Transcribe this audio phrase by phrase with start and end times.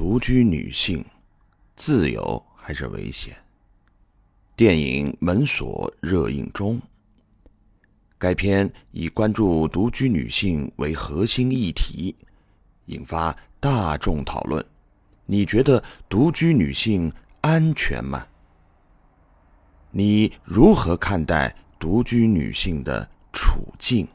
[0.00, 1.04] 独居女性
[1.76, 3.36] 自由还是危险？
[4.56, 6.80] 电影门锁热映中。
[8.16, 12.16] 该片以关注独居女性为核心议题
[12.86, 14.64] 引发大众讨论。
[15.26, 17.12] 你觉得独居女性
[17.42, 18.26] 安全吗？
[19.90, 24.08] 你如何看待独居女性的处境？